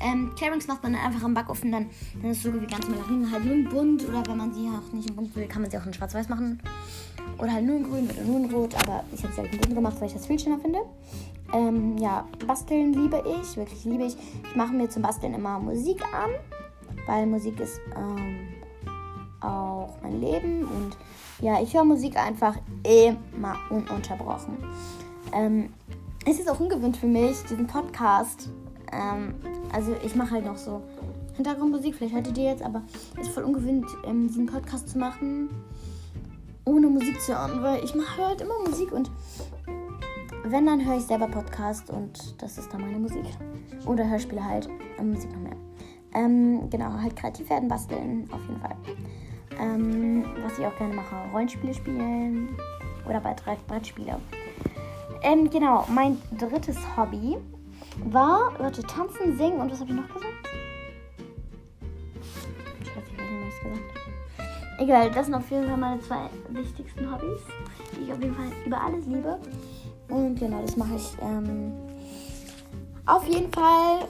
Ähm, 0.00 0.32
Clarings 0.36 0.68
macht 0.68 0.82
man 0.84 0.92
dann 0.92 1.02
einfach 1.02 1.26
im 1.26 1.34
Backofen, 1.34 1.72
dann, 1.72 1.90
dann 2.20 2.30
ist 2.30 2.38
es 2.38 2.42
so 2.44 2.54
wie 2.54 2.66
ganz 2.66 2.86
Mandarinen 2.86 3.32
halt 3.32 3.44
nur 3.44 3.54
in 3.54 3.68
bunt. 3.68 4.08
Oder 4.08 4.24
wenn 4.26 4.36
man 4.36 4.54
sie 4.54 4.68
auch 4.68 4.92
nicht 4.92 5.10
in 5.10 5.16
bunt 5.16 5.34
will, 5.34 5.46
kann 5.48 5.62
man 5.62 5.70
sie 5.70 5.78
auch 5.78 5.86
in 5.86 5.94
schwarz-weiß 5.94 6.28
machen. 6.28 6.60
Oder 7.38 7.52
halt 7.52 7.64
nur 7.64 7.76
in 7.76 7.84
grün 7.84 8.10
oder 8.10 8.22
nur 8.22 8.36
in 8.36 8.54
rot. 8.54 8.74
Aber 8.76 9.02
ich 9.12 9.24
habe 9.24 9.34
sie 9.34 9.40
halt 9.40 9.52
in 9.52 9.60
bunt 9.60 9.74
gemacht, 9.74 9.96
weil 9.98 10.06
ich 10.06 10.14
das 10.14 10.26
viel 10.26 10.38
schöner 10.38 10.58
finde. 10.60 10.78
Ähm, 11.54 11.96
ja, 11.96 12.26
basteln 12.46 12.92
liebe 12.92 13.22
ich, 13.40 13.56
wirklich 13.56 13.84
liebe 13.84 14.04
ich. 14.04 14.16
Ich 14.48 14.56
mache 14.56 14.74
mir 14.74 14.90
zum 14.90 15.02
Basteln 15.02 15.32
immer 15.34 15.58
Musik 15.58 16.02
an, 16.12 16.30
weil 17.06 17.26
Musik 17.26 17.58
ist... 17.60 17.80
Ähm, 17.96 18.48
auch 19.44 19.94
mein 20.02 20.20
Leben 20.20 20.62
und 20.62 20.96
ja, 21.40 21.60
ich 21.60 21.74
höre 21.74 21.84
Musik 21.84 22.16
einfach 22.16 22.56
immer 22.82 23.56
ununterbrochen. 23.70 24.56
Ähm, 25.32 25.72
es 26.26 26.38
ist 26.38 26.48
auch 26.48 26.58
ungewöhnt 26.58 26.96
für 26.96 27.06
mich, 27.06 27.42
diesen 27.44 27.66
Podcast. 27.66 28.48
Ähm, 28.92 29.34
also 29.72 29.94
ich 30.04 30.14
mache 30.14 30.32
halt 30.32 30.46
noch 30.46 30.56
so 30.56 30.82
Hintergrundmusik, 31.34 31.96
vielleicht 31.96 32.14
haltet 32.14 32.38
ihr 32.38 32.44
jetzt, 32.44 32.62
aber 32.62 32.82
es 33.20 33.26
ist 33.26 33.34
voll 33.34 33.44
ungewöhnt, 33.44 33.86
ähm, 34.06 34.28
diesen 34.28 34.46
Podcast 34.46 34.88
zu 34.88 34.98
machen, 34.98 35.50
ohne 36.64 36.88
Musik 36.88 37.20
zu 37.20 37.36
hören, 37.36 37.62
weil 37.62 37.84
ich 37.84 37.94
mache 37.94 38.26
halt 38.26 38.40
immer 38.40 38.54
Musik 38.66 38.92
und 38.92 39.10
wenn, 40.44 40.66
dann 40.66 40.84
höre 40.84 40.96
ich 40.96 41.04
selber 41.04 41.26
Podcast 41.26 41.90
und 41.90 42.40
das 42.42 42.58
ist 42.58 42.72
dann 42.72 42.82
meine 42.82 42.98
Musik. 42.98 43.24
Oder 43.86 44.08
Hörspiele 44.08 44.44
halt, 44.44 44.68
Musik 45.02 45.32
noch 45.32 45.40
mehr. 45.40 45.56
Ähm, 46.14 46.68
genau, 46.70 46.92
halt 46.92 47.16
kreativ 47.16 47.48
werden, 47.50 47.68
basteln, 47.68 48.28
auf 48.30 48.40
jeden 48.46 48.60
Fall. 48.60 48.76
Ähm, 49.58 50.24
was 50.42 50.58
ich 50.58 50.66
auch 50.66 50.76
gerne 50.76 50.94
mache, 50.94 51.16
Rollenspiele 51.32 51.74
spielen 51.74 52.56
oder 53.08 53.20
Brettspiele. 53.20 54.20
Ähm, 55.22 55.48
genau, 55.48 55.86
mein 55.88 56.18
drittes 56.38 56.76
Hobby 56.96 57.36
war, 58.04 58.52
warte, 58.58 58.82
tanzen, 58.82 59.36
singen 59.38 59.60
und 59.60 59.72
was 59.72 59.80
habe 59.80 59.90
ich 59.90 59.96
noch 59.96 60.08
gesagt? 60.08 60.26
Ich 62.82 62.88
weiß 62.88 62.96
nicht, 62.96 63.18
was 63.18 63.54
ich 63.54 63.62
gesagt 63.62 63.82
habe. 63.94 64.82
Egal, 64.82 65.10
das 65.10 65.26
sind 65.26 65.34
auf 65.34 65.50
jeden 65.50 65.68
Fall 65.68 65.76
meine 65.76 66.00
zwei 66.00 66.28
wichtigsten 66.50 67.10
Hobbys, 67.10 67.40
die 67.96 68.04
ich 68.04 68.12
auf 68.12 68.20
jeden 68.20 68.34
Fall 68.34 68.48
über 68.66 68.80
alles 68.80 69.06
liebe. 69.06 69.38
Und 70.08 70.38
genau, 70.38 70.62
das 70.62 70.76
mache 70.76 70.94
ich 70.96 71.16
ähm, 71.20 71.72
auf 73.06 73.26
jeden 73.26 73.52
Fall 73.52 74.06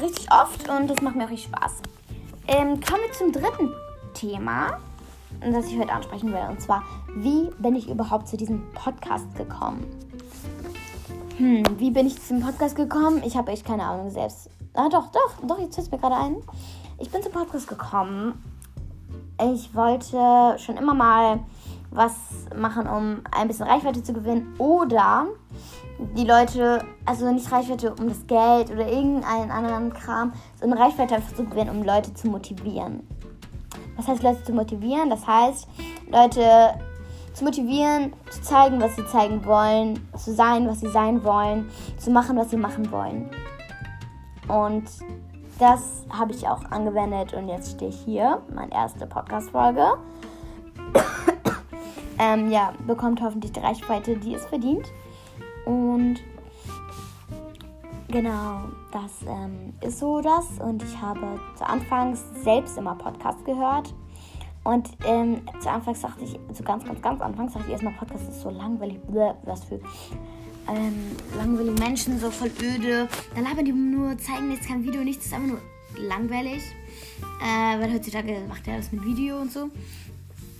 richtig 0.00 0.26
oft 0.32 0.68
und 0.68 0.88
das 0.88 1.00
macht 1.02 1.16
mir 1.16 1.24
auch 1.24 1.30
richtig 1.30 1.50
Spaß. 1.54 1.82
Ähm, 2.48 2.80
kommen 2.80 3.02
wir 3.06 3.12
zum 3.12 3.32
dritten 3.32 3.70
Thema, 4.14 4.78
das 5.40 5.66
ich 5.66 5.78
heute 5.78 5.92
ansprechen 5.92 6.32
will. 6.32 6.42
Und 6.48 6.60
zwar, 6.60 6.82
wie 7.16 7.50
bin 7.58 7.76
ich 7.76 7.88
überhaupt 7.88 8.28
zu 8.28 8.36
diesem 8.36 8.62
Podcast 8.72 9.34
gekommen? 9.36 9.86
Hm, 11.36 11.62
wie 11.78 11.90
bin 11.90 12.06
ich 12.06 12.14
zu 12.14 12.34
diesem 12.34 12.40
Podcast 12.40 12.76
gekommen? 12.76 13.22
Ich 13.24 13.36
habe 13.36 13.52
echt 13.52 13.64
keine 13.64 13.84
Ahnung 13.84 14.10
selbst. 14.10 14.50
Ah, 14.74 14.88
doch, 14.88 15.10
doch, 15.10 15.46
doch, 15.46 15.58
jetzt 15.58 15.74
fällt 15.74 15.92
mir 15.92 15.98
gerade 15.98 16.16
ein. 16.16 16.36
Ich 16.98 17.10
bin 17.10 17.22
zum 17.22 17.32
Podcast 17.32 17.68
gekommen. 17.68 18.42
Ich 19.52 19.74
wollte 19.74 20.56
schon 20.58 20.76
immer 20.76 20.94
mal 20.94 21.40
was 21.92 22.14
machen, 22.56 22.86
um 22.86 23.22
ein 23.30 23.48
bisschen 23.48 23.66
Reichweite 23.66 24.02
zu 24.02 24.12
gewinnen. 24.12 24.54
Oder 24.58 25.26
die 26.16 26.24
Leute, 26.24 26.84
also 27.04 27.30
nicht 27.30 27.50
Reichweite 27.50 27.94
um 27.94 28.08
das 28.08 28.26
Geld 28.26 28.70
oder 28.70 28.88
irgendeinen 28.88 29.50
anderen 29.50 29.92
Kram, 29.92 30.32
sondern 30.58 30.78
Reichweite 30.78 31.16
einfach 31.16 31.34
zu 31.34 31.44
gewinnen, 31.44 31.70
um 31.70 31.82
Leute 31.82 32.12
zu 32.14 32.28
motivieren. 32.28 33.06
Was 33.96 34.08
heißt 34.08 34.22
Leute 34.22 34.42
zu 34.42 34.52
motivieren? 34.52 35.10
Das 35.10 35.26
heißt, 35.26 35.68
Leute 36.10 36.74
zu 37.34 37.44
motivieren, 37.44 38.12
zu 38.30 38.42
zeigen, 38.42 38.80
was 38.80 38.96
sie 38.96 39.06
zeigen 39.06 39.44
wollen, 39.44 40.06
zu 40.16 40.32
sein, 40.32 40.68
was 40.68 40.80
sie 40.80 40.88
sein 40.88 41.22
wollen, 41.24 41.70
zu 41.98 42.10
machen, 42.10 42.36
was 42.36 42.50
sie 42.50 42.56
machen 42.56 42.90
wollen. 42.90 43.30
Und 44.48 44.84
das 45.58 46.04
habe 46.10 46.32
ich 46.32 46.48
auch 46.48 46.64
angewendet 46.70 47.34
und 47.34 47.48
jetzt 47.48 47.72
stehe 47.72 47.90
ich 47.90 48.00
hier, 48.00 48.42
meine 48.54 48.72
erste 48.72 49.06
Podcast-Folge. 49.06 49.98
Ähm, 52.22 52.50
ja, 52.50 52.72
bekommt 52.86 53.20
hoffentlich 53.20 53.52
die 53.52 53.60
Reichweite, 53.60 54.16
die 54.16 54.34
es 54.34 54.44
verdient. 54.46 54.86
Und 55.66 56.20
Genau, 58.12 58.64
das 58.92 59.26
ähm, 59.26 59.72
ist 59.80 59.98
so 59.98 60.20
das. 60.20 60.44
Und 60.58 60.82
ich 60.82 61.00
habe 61.00 61.40
zu 61.56 61.66
Anfangs 61.66 62.22
selbst 62.44 62.76
immer 62.76 62.94
Podcast 62.94 63.42
gehört. 63.46 63.94
Und 64.64 64.90
ähm, 65.06 65.40
zu 65.60 65.70
Anfangs 65.70 66.02
dachte 66.02 66.22
ich, 66.24 66.38
zu 66.54 66.62
ganz, 66.62 66.84
ganz, 66.84 67.00
ganz 67.00 67.22
Anfangs 67.22 67.54
dachte 67.54 67.66
ich 67.68 67.72
erstmal, 67.72 67.94
Podcast 67.94 68.28
ist 68.28 68.42
so 68.42 68.50
langweilig. 68.50 69.00
Bläh, 69.08 69.32
was 69.44 69.64
für 69.64 69.80
ähm, 70.68 71.16
langweilige 71.38 71.80
Menschen, 71.80 72.18
so 72.18 72.30
voll 72.30 72.50
öde. 72.62 73.08
Dann 73.34 73.44
labern 73.44 73.64
die 73.64 73.72
nur, 73.72 74.18
zeigen 74.18 74.48
nichts, 74.48 74.68
kein 74.68 74.84
Video, 74.84 75.02
nichts. 75.02 75.24
ist 75.24 75.32
einfach 75.32 75.48
nur 75.48 76.06
langweilig. 76.06 76.62
Äh, 77.40 77.80
weil 77.80 77.94
heutzutage 77.94 78.42
macht 78.46 78.68
er 78.68 78.76
das 78.76 78.92
mit 78.92 79.02
Video 79.06 79.40
und 79.40 79.50
so. 79.50 79.70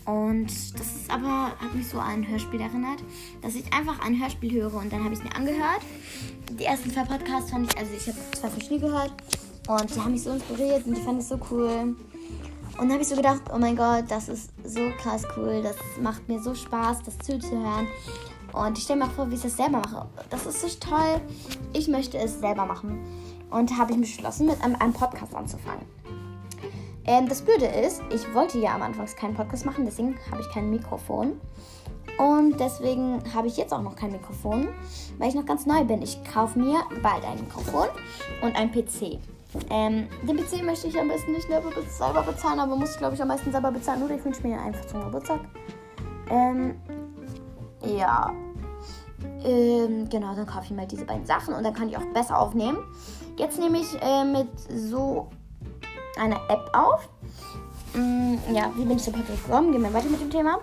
Und 0.05 0.47
das 0.47 0.87
ist 0.87 1.11
aber, 1.11 1.53
hat 1.59 1.75
mich 1.75 1.89
so 1.89 1.99
an 1.99 2.11
ein 2.11 2.29
Hörspiel 2.29 2.61
erinnert, 2.61 3.03
dass 3.41 3.55
ich 3.55 3.73
einfach 3.73 4.01
ein 4.05 4.21
Hörspiel 4.21 4.53
höre 4.53 4.75
und 4.75 4.93
dann 4.93 5.05
habe 5.05 5.15
ich 5.15 5.21
es 5.21 5.25
mir 5.25 5.35
angehört. 5.35 5.83
Die 6.51 6.65
ersten 6.65 6.91
zwei 6.91 7.05
Podcasts 7.05 7.51
fand 7.51 7.73
ich, 7.73 7.79
also 7.79 7.93
ich 7.97 8.07
habe 8.09 8.19
zwei 8.33 8.49
verschiedene 8.49 8.81
gehört 8.81 9.13
und 9.69 9.95
die 9.95 10.01
haben 10.01 10.13
mich 10.13 10.23
so 10.23 10.33
inspiriert 10.33 10.87
und 10.87 10.97
die 10.97 11.03
fand 11.03 11.21
ich 11.21 11.29
so 11.29 11.39
cool. 11.51 11.97
Und 12.79 12.89
dann 12.89 12.93
habe 12.93 13.03
ich 13.03 13.09
so 13.09 13.17
gedacht, 13.17 13.43
oh 13.55 13.59
mein 13.59 13.77
Gott, 13.77 14.05
das 14.09 14.29
ist 14.29 14.51
so 14.65 14.81
krass 14.99 15.23
cool, 15.37 15.63
das 15.63 15.77
macht 16.01 16.29
mir 16.29 16.43
so 16.43 16.55
Spaß, 16.55 17.03
das 17.05 17.19
zuzuhören. 17.19 17.87
Und 18.53 18.77
ich 18.77 18.85
stelle 18.85 19.01
mir 19.01 19.07
auch 19.07 19.13
vor, 19.13 19.31
wie 19.31 19.35
ich 19.35 19.43
das 19.43 19.57
selber 19.57 19.79
mache. 19.79 20.09
Das 20.31 20.47
ist 20.47 20.61
so 20.61 20.69
toll. 20.79 21.21
Ich 21.73 21.89
möchte 21.89 22.19
es 22.19 22.41
selber 22.41 22.67
machen. 22.67 22.99
Und 23.51 23.79
habe 23.79 23.93
ich 23.93 23.99
mich 23.99 24.17
beschlossen, 24.17 24.47
mit 24.47 24.63
einem, 24.63 24.77
einem 24.77 24.93
Podcast 24.93 25.35
anzufangen. 25.35 25.87
Ähm, 27.05 27.29
das 27.29 27.43
Blöde 27.43 27.67
ist, 27.67 28.01
ich 28.15 28.33
wollte 28.35 28.59
ja 28.59 28.75
am 28.75 28.83
Anfang 28.83 29.07
keinen 29.17 29.35
Podcast 29.35 29.67
machen, 29.67 29.85
deswegen 29.85 30.17
habe 30.31 30.41
ich 30.41 30.49
kein 30.51 30.71
Mikrofon. 30.71 31.41
Und 32.19 32.61
deswegen 32.61 33.23
habe 33.35 33.49
ich 33.49 33.57
jetzt 33.57 33.73
auch 33.73 33.83
noch 33.83 33.97
kein 33.97 34.13
Mikrofon, 34.13 34.69
weil 35.19 35.29
ich 35.29 35.35
noch 35.35 35.47
ganz 35.47 35.67
neu 35.67 35.85
bin. 35.85 36.03
Ich 36.03 36.23
kaufe 36.25 36.59
mir 36.59 36.81
bald 37.03 37.25
ein 37.25 37.41
Mikrofon 37.41 37.89
und 38.43 38.55
ein 38.55 38.71
PC. 38.71 39.19
Ähm, 39.71 40.09
den 40.23 40.37
PC 40.37 40.63
möchte 40.63 40.89
ich 40.89 40.99
am 40.99 41.09
besten 41.09 41.33
nicht 41.33 41.49
selber 41.49 42.23
bezahlen, 42.23 42.61
aber 42.61 42.77
muss 42.77 42.93
ich 42.93 42.99
glaube 42.99 43.15
ich 43.15 43.23
am 43.23 43.29
meisten 43.29 43.51
selber 43.51 43.71
bezahlen. 43.71 44.03
Oder 44.03 44.17
ich 44.17 44.25
wünsche 44.25 44.47
mir 44.47 44.61
einfach 44.61 44.87
zum 44.87 45.03
Geburtstag. 45.05 45.41
Ähm, 46.31 46.77
ja. 47.85 48.33
Ähm, 49.45 50.09
genau, 50.09 50.35
dann 50.35 50.47
kaufe 50.47 50.67
ich 50.67 50.71
mal 50.71 50.87
diese 50.87 51.05
beiden 51.05 51.27
Sachen 51.27 51.55
und 51.55 51.65
dann 51.65 51.75
kann 51.75 51.89
ich 51.89 51.97
auch 51.97 52.07
besser 52.15 52.39
aufnehmen. 52.39 52.79
Jetzt 53.37 53.59
nehme 53.59 53.79
ich 53.79 54.01
äh, 54.01 54.25
mit 54.25 54.49
so 54.69 55.29
eine 56.19 56.37
App 56.49 56.71
auf. 56.73 57.09
Mm, 57.95 58.37
ja, 58.55 58.71
wie 58.77 58.85
bin 58.85 58.97
ich 58.97 59.03
zum 59.03 59.13
Podcast 59.13 59.45
gekommen? 59.45 59.73
Gehen 59.73 59.83
wir 59.83 59.93
weiter 59.93 60.09
mit 60.09 60.21
dem 60.21 60.31
Thema. 60.31 60.61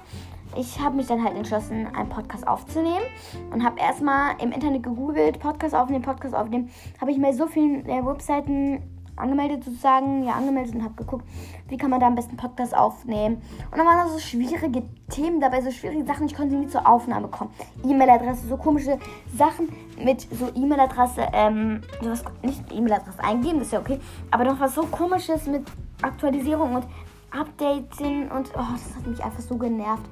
Ich 0.55 0.79
habe 0.79 0.95
mich 0.95 1.07
dann 1.07 1.23
halt 1.23 1.37
entschlossen, 1.37 1.87
einen 1.95 2.09
Podcast 2.09 2.47
aufzunehmen 2.47 3.05
und 3.51 3.63
habe 3.63 3.79
erstmal 3.79 4.35
im 4.41 4.51
Internet 4.51 4.81
gegoogelt, 4.81 5.39
Podcast 5.39 5.75
aufnehmen, 5.75 6.01
Podcast 6.01 6.33
aufnehmen. 6.33 6.71
Habe 6.99 7.11
ich 7.11 7.17
mir 7.17 7.33
so 7.33 7.45
vielen 7.45 7.87
äh, 7.87 8.03
Webseiten 8.03 8.81
angemeldet 9.19 9.63
sozusagen, 9.63 10.23
ja 10.23 10.33
angemeldet 10.33 10.75
und 10.75 10.83
habe 10.83 10.95
geguckt, 10.95 11.25
wie 11.67 11.77
kann 11.77 11.89
man 11.89 11.99
da 11.99 12.07
am 12.07 12.15
besten 12.15 12.37
Podcast 12.37 12.75
aufnehmen. 12.75 13.41
Und 13.71 13.77
dann 13.77 13.85
waren 13.85 13.97
da 13.97 14.07
so 14.07 14.19
schwierige 14.19 14.83
Themen 15.09 15.39
dabei, 15.39 15.61
so 15.61 15.71
schwierige 15.71 16.05
Sachen, 16.05 16.27
ich 16.27 16.35
konnte 16.35 16.55
nie 16.55 16.67
zur 16.67 16.87
Aufnahme 16.87 17.27
kommen. 17.27 17.51
E-Mail-Adresse, 17.83 18.47
so 18.47 18.57
komische 18.57 18.97
Sachen 19.35 19.69
mit 20.03 20.21
so 20.21 20.49
E-Mail-Adresse, 20.55 21.27
ähm, 21.33 21.81
sowas, 22.01 22.23
nicht 22.43 22.71
E-Mail-Adresse 22.71 23.23
eingeben, 23.23 23.59
das 23.59 23.67
ist 23.67 23.73
ja 23.73 23.79
okay, 23.79 23.99
aber 24.31 24.45
doch 24.45 24.59
was 24.59 24.75
so 24.75 24.83
komisches 24.83 25.47
mit 25.47 25.63
Aktualisierung 26.01 26.75
und 26.75 26.85
Updating 27.31 28.29
und 28.31 28.49
oh, 28.55 28.65
das 28.71 28.95
hat 28.95 29.05
mich 29.05 29.23
einfach 29.23 29.41
so 29.41 29.55
genervt. 29.57 30.03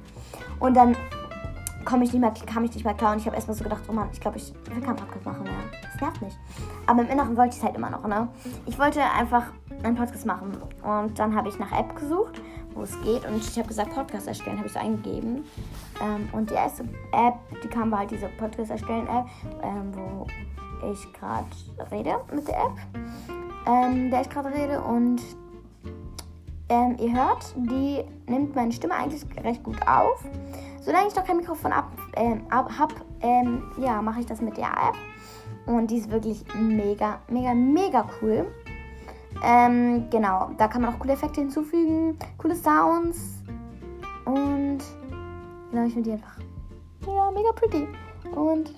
Und 0.60 0.76
dann 0.76 0.96
komme 1.88 2.04
ich 2.04 2.12
nicht 2.12 2.20
mehr, 2.20 2.34
kam 2.44 2.64
ich 2.64 2.74
nicht 2.74 2.84
mehr 2.84 2.92
klar 2.92 3.12
und 3.12 3.18
ich 3.18 3.26
habe 3.26 3.34
erstmal 3.34 3.56
so 3.56 3.64
gedacht, 3.64 3.82
oh 3.88 3.92
Mann, 3.92 4.10
ich 4.12 4.20
glaube, 4.20 4.36
ich 4.36 4.52
will 4.66 4.82
keinen 4.82 4.96
Podcast 4.96 5.24
machen 5.24 5.44
mehr. 5.44 5.52
Das 5.90 6.00
nervt 6.00 6.20
mich. 6.20 6.34
Aber 6.86 7.00
im 7.00 7.08
Inneren 7.08 7.34
wollte 7.34 7.50
ich 7.50 7.56
es 7.56 7.62
halt 7.64 7.76
immer 7.76 7.88
noch, 7.88 8.06
ne? 8.06 8.28
Ich 8.66 8.78
wollte 8.78 9.00
einfach 9.02 9.44
einen 9.82 9.96
Podcast 9.96 10.26
machen 10.26 10.52
und 10.82 11.18
dann 11.18 11.34
habe 11.34 11.48
ich 11.48 11.58
nach 11.58 11.72
App 11.72 11.96
gesucht, 11.96 12.42
wo 12.74 12.82
es 12.82 12.92
geht 13.02 13.24
und 13.26 13.38
ich 13.38 13.56
habe 13.56 13.68
gesagt, 13.68 13.94
Podcast 13.94 14.28
erstellen, 14.28 14.58
habe 14.58 14.66
ich 14.66 14.74
so 14.74 14.78
eingegeben. 14.78 15.44
Ähm, 16.02 16.28
und 16.32 16.50
die 16.50 16.54
erste 16.54 16.82
App, 17.12 17.36
die 17.64 17.68
kam, 17.68 17.90
war 17.90 18.00
halt 18.00 18.10
diese 18.10 18.28
Podcast 18.36 18.70
erstellen 18.70 19.06
App, 19.06 19.26
ähm, 19.62 19.90
wo 19.94 20.26
ich 20.92 21.10
gerade 21.14 21.46
rede 21.90 22.16
mit 22.34 22.46
der 22.48 22.58
App, 22.58 22.76
ähm, 23.66 24.10
der 24.10 24.20
ich 24.20 24.28
gerade 24.28 24.52
rede 24.52 24.82
und 24.82 25.22
ähm, 26.68 26.96
ihr 27.00 27.14
hört, 27.14 27.54
die 27.56 28.04
nimmt 28.30 28.54
meine 28.54 28.72
Stimme 28.72 28.94
eigentlich 28.94 29.24
recht 29.42 29.62
gut 29.62 29.78
auf. 29.88 30.22
Solange 30.88 31.08
ich 31.08 31.14
noch 31.14 31.24
kein 31.26 31.36
Mikrofon 31.36 31.70
ab, 31.70 31.92
ähm, 32.16 32.46
ab 32.48 32.70
habe, 32.78 32.94
ähm, 33.20 33.62
ja, 33.76 34.00
mache 34.00 34.20
ich 34.20 34.26
das 34.26 34.40
mit 34.40 34.56
der 34.56 34.68
App. 34.68 34.94
Und 35.66 35.90
die 35.90 35.98
ist 35.98 36.10
wirklich 36.10 36.42
mega, 36.54 37.20
mega, 37.28 37.52
mega 37.52 38.06
cool. 38.22 38.46
Ähm, 39.44 40.08
genau, 40.08 40.50
da 40.56 40.66
kann 40.66 40.80
man 40.80 40.94
auch 40.94 40.98
coole 40.98 41.12
Effekte 41.12 41.42
hinzufügen, 41.42 42.18
coole 42.38 42.54
Sounds. 42.54 43.42
Und 44.24 44.78
genau, 45.70 45.84
ich 45.84 45.92
finde 45.92 46.08
die 46.08 46.12
einfach 46.12 46.38
ja, 47.06 47.30
mega 47.32 47.52
pretty. 47.52 47.86
Und 48.34 48.72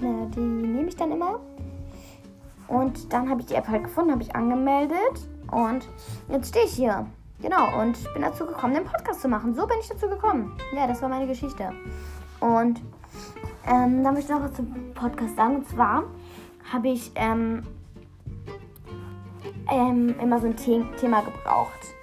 genau, 0.00 0.24
die 0.34 0.40
nehme 0.40 0.88
ich 0.88 0.96
dann 0.96 1.12
immer. 1.12 1.40
Und 2.68 3.12
dann 3.12 3.28
habe 3.28 3.42
ich 3.42 3.48
die 3.48 3.54
App 3.54 3.68
halt 3.68 3.84
gefunden, 3.84 4.12
habe 4.12 4.22
ich 4.22 4.34
angemeldet. 4.34 5.28
Und 5.52 5.86
jetzt 6.30 6.48
stehe 6.48 6.64
ich 6.64 6.72
hier. 6.72 7.06
Genau, 7.46 7.80
und 7.80 8.12
bin 8.12 8.22
dazu 8.22 8.44
gekommen, 8.44 8.74
den 8.74 8.82
Podcast 8.82 9.20
zu 9.20 9.28
machen. 9.28 9.54
So 9.54 9.68
bin 9.68 9.76
ich 9.80 9.86
dazu 9.86 10.08
gekommen. 10.08 10.58
Ja, 10.74 10.88
das 10.88 11.00
war 11.00 11.08
meine 11.08 11.28
Geschichte. 11.28 11.70
Und 12.40 12.80
ähm, 13.64 14.02
dann 14.02 14.14
möchte 14.14 14.32
ich 14.32 14.36
noch 14.36 14.42
was 14.42 14.54
zum 14.54 14.92
Podcast 14.94 15.36
sagen. 15.36 15.58
Und 15.58 15.68
zwar 15.68 16.02
habe 16.72 16.88
ich 16.88 17.12
ähm, 17.14 17.62
ähm, 19.70 20.16
immer 20.20 20.40
so 20.40 20.48
ein 20.48 20.58
The 20.58 20.84
Thema 20.98 21.22
gebraucht. 21.22 21.94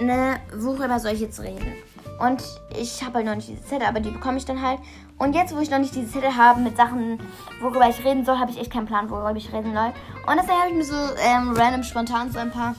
Ne, 0.00 0.40
worüber 0.56 0.98
soll 0.98 1.12
ich 1.12 1.20
jetzt 1.20 1.38
reden? 1.38 1.74
Und 2.18 2.42
ich 2.76 3.04
habe 3.04 3.18
halt 3.18 3.26
noch 3.26 3.36
nicht 3.36 3.48
diese 3.48 3.62
Zettel, 3.62 3.86
aber 3.86 4.00
die 4.00 4.10
bekomme 4.10 4.38
ich 4.38 4.44
dann 4.44 4.60
halt. 4.60 4.80
Und 5.18 5.36
jetzt, 5.36 5.54
wo 5.54 5.60
ich 5.60 5.70
noch 5.70 5.78
nicht 5.78 5.94
diese 5.94 6.10
Zettel 6.10 6.36
habe 6.36 6.58
mit 6.58 6.76
Sachen, 6.76 7.20
worüber 7.60 7.88
ich 7.88 8.04
reden 8.04 8.24
soll, 8.24 8.40
habe 8.40 8.50
ich 8.50 8.58
echt 8.58 8.72
keinen 8.72 8.86
Plan, 8.86 9.10
worüber 9.10 9.32
ich 9.36 9.52
reden 9.52 9.72
soll. 9.74 9.92
Und 10.26 10.36
deswegen 10.36 10.58
habe 10.58 10.70
ich 10.70 10.74
mir 10.74 10.84
so 10.84 10.96
ähm, 11.24 11.52
random 11.56 11.84
spontan 11.84 12.32
so 12.32 12.40
ein 12.40 12.50
paar 12.50 12.74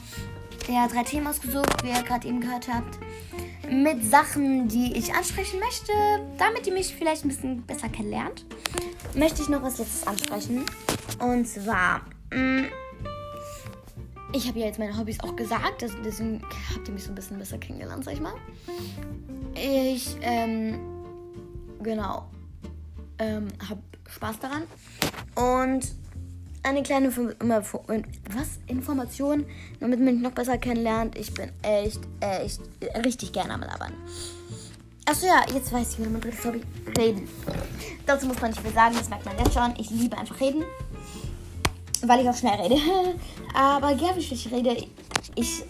ja, 0.70 0.88
drei 0.88 1.04
Themen 1.04 1.28
ausgesucht, 1.28 1.84
wie 1.84 1.90
ihr 1.90 2.04
gerade 2.04 2.28
eben 2.28 2.42
gehört 2.42 2.68
habt. 2.68 3.00
Mit 3.70 4.04
Sachen, 4.04 4.68
die 4.68 4.98
ich 4.98 5.14
ansprechen 5.14 5.60
möchte, 5.60 5.92
damit 6.38 6.66
ihr 6.68 6.74
mich 6.74 6.96
vielleicht 6.96 7.26
ein 7.26 7.30
bisschen 7.30 7.64
besser 7.64 7.90
kennenlernt, 7.90 8.46
möchte 9.16 9.42
ich 9.42 9.50
noch 9.50 9.62
was 9.62 9.78
letztes 9.78 10.08
ansprechen. 10.08 10.66
Und 11.20 11.48
zwar, 11.48 12.02
mm, 12.32 12.66
ich 14.34 14.48
habe 14.48 14.60
ja 14.60 14.68
jetzt 14.68 14.80
meine 14.80 14.98
Hobbys 14.98 15.20
auch 15.22 15.36
gesagt, 15.36 15.86
deswegen 16.06 16.42
habt 16.74 16.88
ihr 16.88 16.94
mich 16.94 17.04
so 17.04 17.12
ein 17.12 17.16
bisschen 17.16 17.38
besser 17.38 17.58
kennengelernt, 17.58 18.06
sag 18.06 18.14
ich 18.14 18.22
mal. 18.22 18.34
Ich, 19.56 20.18
ähm, 20.22 20.80
genau, 21.82 22.30
ähm, 23.18 23.48
habe 23.68 23.82
Spaß 24.08 24.40
daran. 24.40 24.64
Und 25.36 25.99
eine 26.70 26.84
kleine 26.84 27.16
was? 27.16 28.60
Information, 28.68 29.46
damit 29.80 30.00
man 30.00 30.16
mich 30.16 30.24
noch 30.24 30.32
besser 30.32 30.58
kennenlernt. 30.58 31.18
Ich 31.18 31.34
bin 31.34 31.52
echt, 31.62 32.00
echt, 32.20 32.62
richtig 33.06 33.34
gerne 33.34 33.54
am 33.54 33.62
Labern. 33.62 33.94
Achso, 35.06 35.26
ja, 35.26 35.44
jetzt 35.54 35.72
weiß 35.72 35.94
ich 35.94 36.00
wieder 36.00 36.10
mein 36.10 36.22
drittes 36.22 36.46
Hobby. 36.46 36.62
Reden. 36.98 37.28
Dazu 38.06 38.28
muss 38.28 38.40
man 38.42 38.52
nicht 38.52 38.62
viel 38.62 38.74
sagen, 38.74 38.96
das 38.98 39.10
merkt 39.10 39.26
man 39.26 39.38
jetzt 39.38 39.54
schon. 39.54 39.74
Ich 39.78 39.90
liebe 39.90 40.18
einfach 40.18 40.40
reden. 40.40 40.64
Weil 42.02 42.22
ich 42.22 42.30
auch 42.30 42.38
schnell 42.38 42.60
rede. 42.62 42.76
Aber 43.54 43.92
ja, 43.92 44.16
wie 44.16 44.20
ich 44.20 44.52
rede, 44.52 44.78
ich 45.36 45.64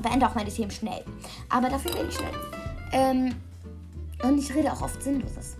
beende 0.00 0.26
auch 0.28 0.34
meine 0.34 0.50
Themen 0.50 0.70
schnell. 0.70 1.04
Aber 1.48 1.68
dafür 1.68 1.94
rede 1.94 2.08
ich 2.08 2.16
schnell. 2.16 2.34
Ähm, 2.92 3.34
und 4.22 4.38
ich 4.38 4.54
rede 4.54 4.72
auch 4.72 4.82
oft 4.82 5.02
Sinnloses 5.02 5.56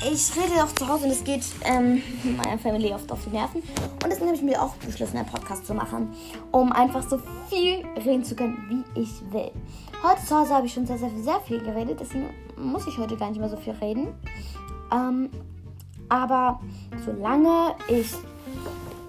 ich 0.00 0.30
rede 0.36 0.62
auch 0.62 0.72
zu 0.74 0.86
Hause 0.88 1.04
und 1.04 1.10
es 1.10 1.24
geht 1.24 1.42
ähm, 1.64 2.02
meiner 2.36 2.58
Familie 2.58 2.94
oft 2.94 3.10
auf 3.10 3.24
die 3.24 3.30
Nerven. 3.30 3.62
Und 3.62 4.04
deswegen 4.04 4.26
habe 4.26 4.36
ich 4.36 4.42
mir 4.42 4.62
auch 4.62 4.74
beschlossen, 4.76 5.18
einen 5.18 5.26
Podcast 5.26 5.66
zu 5.66 5.74
machen, 5.74 6.12
um 6.52 6.72
einfach 6.72 7.08
so 7.08 7.20
viel 7.48 7.84
reden 7.96 8.24
zu 8.24 8.34
können, 8.34 8.56
wie 8.68 9.00
ich 9.00 9.10
will. 9.32 9.50
Heute 10.02 10.24
zu 10.24 10.36
Hause 10.36 10.54
habe 10.54 10.66
ich 10.66 10.72
schon 10.72 10.86
sehr, 10.86 10.98
sehr, 10.98 11.10
sehr 11.22 11.40
viel 11.40 11.60
geredet, 11.60 11.98
deswegen 12.00 12.30
muss 12.56 12.86
ich 12.86 12.98
heute 12.98 13.16
gar 13.16 13.28
nicht 13.28 13.40
mehr 13.40 13.48
so 13.48 13.56
viel 13.56 13.74
reden. 13.74 14.08
Ähm, 14.92 15.30
aber 16.08 16.60
solange 17.04 17.74
ich 17.88 18.14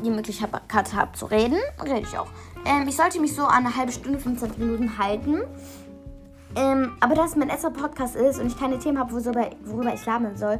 die 0.03 0.09
Möglichkeit 0.09 0.93
habe 0.93 1.11
zu 1.13 1.25
reden, 1.25 1.57
rede 1.83 2.01
ich 2.01 2.17
auch. 2.17 2.27
Ähm, 2.65 2.87
ich 2.87 2.95
sollte 2.95 3.19
mich 3.19 3.35
so 3.35 3.45
eine 3.45 3.75
halbe 3.75 3.91
Stunde, 3.91 4.19
25 4.19 4.57
Minuten 4.57 4.97
halten. 4.97 5.41
Ähm, 6.59 6.91
aber 6.99 7.15
da 7.15 7.23
es 7.23 7.37
mein 7.37 7.47
erster 7.47 7.71
Podcast 7.71 8.17
ist 8.17 8.37
und 8.37 8.47
ich 8.47 8.59
keine 8.59 8.77
Themen 8.79 8.99
habe, 8.99 9.13
worüber, 9.13 9.49
worüber 9.63 9.93
ich 9.93 10.05
labern 10.05 10.35
soll, 10.35 10.59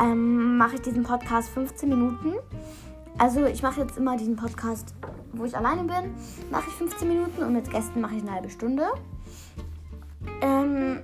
ähm, 0.00 0.58
mache 0.58 0.74
ich 0.74 0.82
diesen 0.82 1.04
Podcast 1.04 1.48
15 1.50 1.88
Minuten. 1.88 2.32
Also 3.18 3.44
ich 3.44 3.62
mache 3.62 3.82
jetzt 3.82 3.96
immer 3.96 4.16
diesen 4.16 4.34
Podcast, 4.34 4.94
wo 5.32 5.44
ich 5.44 5.56
alleine 5.56 5.84
bin, 5.84 6.14
mache 6.50 6.64
ich 6.66 6.74
15 6.74 7.06
Minuten 7.06 7.40
und 7.44 7.52
mit 7.52 7.70
Gästen 7.70 8.00
mache 8.00 8.16
ich 8.16 8.22
eine 8.22 8.32
halbe 8.32 8.50
Stunde. 8.50 8.88
Ähm, 10.42 10.98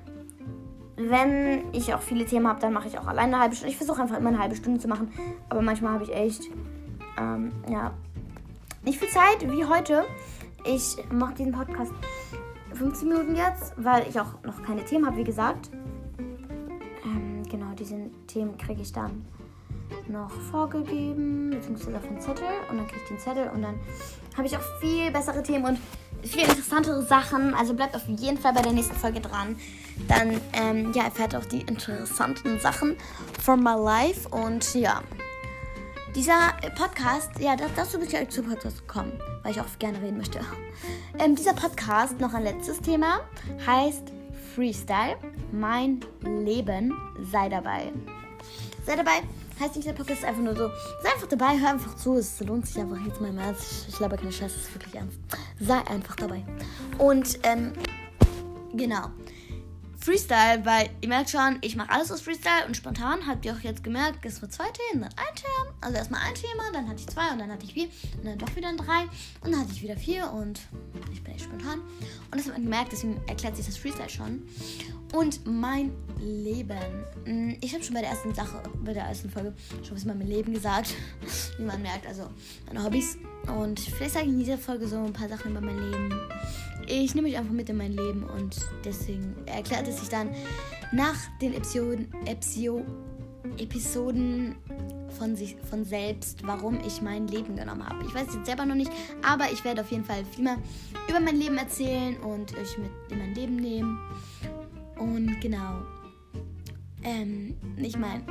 wenn 0.97 1.73
ich 1.73 1.95
auch 1.95 2.03
viele 2.03 2.27
Themen 2.27 2.49
habe, 2.49 2.61
dann 2.61 2.73
mache 2.73 2.89
ich 2.89 2.99
auch 2.99 3.07
alleine 3.07 3.35
eine 3.35 3.39
halbe 3.39 3.55
Stunde. 3.55 3.71
Ich 3.71 3.79
versuche 3.79 4.03
einfach 4.03 4.19
immer 4.19 4.31
eine 4.31 4.41
halbe 4.41 4.57
Stunde 4.57 4.81
zu 4.81 4.89
machen, 4.89 5.13
aber 5.49 5.63
manchmal 5.63 5.95
habe 5.95 6.03
ich 6.03 6.13
echt, 6.13 6.51
ähm, 7.19 7.53
ja, 7.71 7.93
nicht 8.85 8.99
viel 8.99 9.09
Zeit 9.09 9.49
wie 9.49 9.65
heute. 9.65 10.05
Ich 10.65 10.97
mache 11.13 11.35
diesen 11.35 11.53
Podcast 11.53 11.93
15 12.75 13.09
Minuten 13.09 13.37
jetzt, 13.37 13.75
weil 13.77 14.09
ich 14.09 14.19
auch 14.19 14.43
noch 14.45 14.63
keine 14.63 14.85
Themen 14.85 15.07
habe, 15.07 15.17
wie 15.17 15.25
gesagt. 15.25 15.71
Ähm, 17.05 17.43
genau, 17.51 17.73
diese 17.79 18.11
Themen 18.27 18.57
kriege 18.57 18.83
ich 18.83 18.93
dann 18.93 19.25
noch 20.09 20.31
vorgegeben, 20.31 21.51
beziehungsweise 21.51 21.97
auf 21.97 22.07
den 22.07 22.21
Zettel. 22.21 22.47
Und 22.71 22.79
dann 22.79 22.87
kriege 22.87 23.01
ich 23.03 23.09
den 23.09 23.19
Zettel 23.19 23.49
und 23.49 23.63
dann 23.63 23.79
habe 24.37 24.47
ich 24.47 24.57
auch 24.57 24.81
viel 24.81 25.11
bessere 25.11 25.43
Themen 25.43 25.65
und 25.65 25.79
viel 26.27 26.43
interessantere 26.43 27.03
Sachen. 27.03 27.55
Also 27.55 27.75
bleibt 27.75 27.95
auf 27.95 28.07
jeden 28.07 28.39
Fall 28.39 28.53
bei 28.53 28.63
der 28.63 28.73
nächsten 28.73 28.97
Folge 28.97 29.21
dran. 29.21 29.57
Dann 30.09 30.41
ähm, 30.53 30.93
ja, 30.95 31.05
erfährt 31.05 31.35
auch 31.37 31.45
die 31.45 31.61
interessanten 31.61 32.59
Sachen 32.59 32.97
from 33.41 33.63
my 33.63 33.75
life. 33.75 34.29
Und 34.29 34.75
ja, 34.75 35.03
dieser 36.15 36.55
Podcast, 36.77 37.31
ja, 37.39 37.57
dazu 37.57 37.99
bin 37.99 38.09
ich 38.09 38.17
eigentlich 38.17 38.31
zu 38.31 38.43
Podcast 38.43 38.87
gekommen, 38.87 39.13
weil 39.43 39.53
ich 39.53 39.61
auch 39.61 39.67
gerne 39.79 40.01
reden 40.01 40.19
möchte. 40.19 40.41
Ähm, 41.19 41.37
dieser 41.37 41.53
Podcast, 41.53 42.19
noch 42.19 42.33
ein 42.33 42.43
letztes 42.43 42.81
Thema, 42.81 43.21
heißt 43.67 44.03
Freestyle. 44.55 45.17
Mein 45.53 46.01
Leben, 46.23 46.93
sei 47.31 47.51
dabei. 47.51 47.93
Sei 48.87 48.97
dabei 48.97 49.23
heißt 49.63 49.77
nicht, 49.77 49.89
der 49.89 49.93
Podcast 49.93 50.21
ist 50.21 50.25
einfach 50.25 50.43
nur 50.43 50.57
so. 50.57 50.69
Sei 51.03 51.13
einfach 51.13 51.29
dabei, 51.29 51.59
hör 51.59 51.71
einfach 51.71 51.97
zu. 51.97 52.17
Es 52.17 52.41
lohnt 52.41 52.67
sich 52.67 52.79
einfach 52.79 52.99
jetzt 53.05 53.21
mal 53.21 53.37
Ernst. 53.37 53.87
Ich 53.89 53.97
glaube 53.97 54.17
keine 54.17 54.33
Scheiße, 54.33 54.57
es 54.57 54.69
ist 54.69 54.75
wirklich 54.75 54.95
ernst. 54.95 55.19
Sei 55.61 55.79
einfach 55.89 56.17
dabei. 56.17 56.45
Und, 56.99 57.39
ähm, 57.45 57.73
genau. 58.75 59.11
Freestyle, 60.03 60.65
weil 60.65 60.91
ihr 61.01 61.09
merkt 61.09 61.31
schon, 61.31 61.59
ich 61.61 61.77
mache 61.77 61.91
alles 61.91 62.11
aus 62.11 62.23
Freestyle 62.23 62.67
und 62.67 62.77
spontan 62.77 63.25
habt 63.25 63.45
ihr 63.45 63.53
auch 63.53 63.61
jetzt 63.61 63.85
gemerkt, 63.85 64.25
es 64.27 64.43
wird 64.43 64.53
zwei 64.53 64.65
Themen, 64.65 65.03
dann 65.03 65.13
ein 65.17 65.35
Thema, 65.37 65.77
also 65.81 65.97
erstmal 65.97 66.23
ein 66.23 66.35
Thema, 66.35 66.73
dann 66.73 66.89
hatte 66.89 66.99
ich 66.99 67.07
zwei 67.07 67.31
und 67.31 67.39
dann 67.39 67.53
hatte 67.53 67.65
ich 67.65 67.73
vier 67.73 67.89
und 68.19 68.27
dann 68.27 68.37
doch 68.37 68.57
wieder 68.57 68.69
ein 68.69 68.77
drei 68.77 69.03
und 69.43 69.53
dann 69.53 69.61
hatte 69.61 69.71
ich 69.73 69.81
wieder 69.81 69.97
vier 69.97 70.29
und 70.33 70.61
ich 71.13 71.23
bin 71.23 71.33
echt 71.35 71.45
spontan. 71.45 71.79
Und 72.33 72.35
das 72.35 72.47
hat 72.47 72.55
man 72.55 72.65
gemerkt, 72.65 72.91
deswegen 72.91 73.21
erklärt 73.29 73.57
sich 73.57 73.67
das 73.67 73.77
Freestyle 73.77 74.09
schon. 74.09 74.43
und 75.13 75.47
mein 75.47 75.93
Leben. 76.19 76.79
Mm, 77.25 77.55
ich 77.61 77.73
habe 77.73 77.85
schon 77.85 77.95
bei 77.95 78.01
der 78.01 78.11
ersten 78.11 78.35
Sache, 78.35 78.61
bei 78.83 78.95
der 78.95 79.05
ersten 79.05 79.31
Folge 79.31 79.55
schon 79.85 79.97
was 79.97 80.03
über 80.03 80.15
mein 80.15 80.27
Leben 80.27 80.53
gesagt. 80.53 80.95
Wie 81.59 81.65
man 81.65 81.81
merkt, 81.81 82.09
also 82.09 82.29
meine 82.67 82.83
Hobbys. 82.83 83.19
Und 83.47 83.79
vielleicht 83.79 84.15
sage 84.15 84.27
ich 84.27 84.33
in 84.33 84.39
dieser 84.39 84.59
Folge 84.59 84.89
so 84.89 84.97
ein 84.97 85.13
paar 85.13 85.29
Sachen 85.29 85.53
über 85.53 85.61
mein 85.61 85.79
Leben. 85.79 86.13
Ich 86.87 87.15
nehme 87.15 87.29
mich 87.29 87.39
einfach 87.39 87.53
mit 87.53 87.69
in 87.69 87.77
mein 87.77 87.93
Leben 87.93 88.25
und 88.25 88.57
deswegen 88.85 89.35
erklärt 89.47 89.89
es 89.89 90.01
sich 90.01 90.09
dann 90.09 90.31
nach 90.93 91.17
den 91.41 91.55
Episoden, 91.55 92.09
Episio, 92.27 92.85
Episoden 93.59 94.57
von 95.19 95.37
sich 95.37 95.57
von 95.69 95.85
selbst, 95.85 96.47
warum 96.47 96.81
ich 96.87 97.03
mein 97.03 97.29
Leben 97.29 97.57
genommen 97.57 97.87
habe. 97.87 98.05
Ich 98.07 98.15
weiß 98.15 98.29
es 98.29 98.35
jetzt 98.35 98.47
selber 98.47 98.67
noch 98.67 98.75
nicht, 98.75 98.91
aber 99.23 99.51
ich 99.53 99.65
werde 99.65 99.83
auf 99.83 99.91
jeden 99.91 100.05
Fall 100.05 100.25
viel 100.25 100.45
mehr 100.45 100.59
über 101.09 101.21
mein 101.21 101.37
Leben 101.37 101.57
erzählen 101.59 102.17
und 102.19 102.57
euch 102.57 102.79
mit 102.79 102.91
in 103.11 103.19
mein 103.19 103.35
Leben 103.35 103.57
nehmen. 103.57 103.99
Und 104.99 105.41
genau. 105.41 105.83
Ähm, 107.05 107.57
ich 107.77 107.99
meine, 107.99 108.23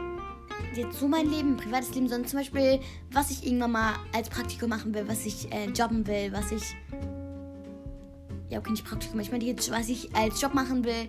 jetzt 0.76 1.00
so 1.00 1.08
mein 1.08 1.30
Leben, 1.30 1.58
privates 1.58 1.94
Leben, 1.94 2.08
sondern 2.08 2.28
zum 2.28 2.40
Beispiel, 2.40 2.80
was 3.12 3.32
ich 3.32 3.46
irgendwann 3.46 3.72
mal 3.72 3.94
als 4.14 4.30
Praktikum 4.30 4.70
machen 4.70 4.94
will, 4.94 5.08
was 5.08 5.26
ich 5.26 5.52
äh, 5.52 5.66
jobben 5.70 6.08
will, 6.08 6.32
was 6.32 6.52
ich. 6.52 6.76
Ja, 8.52 8.60
okay, 8.60 8.72
nicht 8.72 8.86
Praktikum, 8.86 9.18
ich 9.22 9.32
meine 9.32 9.46
jetzt, 9.46 9.72
was 9.72 9.88
ich 9.88 10.14
als 10.14 10.42
Job 10.42 10.54
machen 10.54 10.84
will, 10.84 11.08